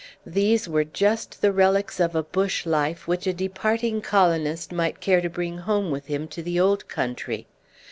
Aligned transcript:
These 0.25 0.67
were 0.67 0.83
just 0.83 1.43
the 1.43 1.51
relics 1.51 1.99
of 1.99 2.15
a 2.15 2.23
bush 2.23 2.65
life 2.65 3.07
which 3.07 3.27
a 3.27 3.33
departing 3.33 4.01
colonist 4.01 4.71
might 4.71 4.99
care 4.99 5.21
to 5.21 5.29
bring 5.29 5.59
home 5.59 5.91
with 5.91 6.07
him 6.07 6.27
to 6.29 6.41
the 6.41 6.59
old 6.59 6.87
country. 6.87 7.45